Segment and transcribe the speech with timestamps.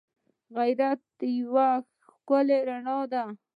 [0.57, 1.03] غیرت
[1.41, 1.69] یوه
[2.11, 3.23] ښکلی رڼا ده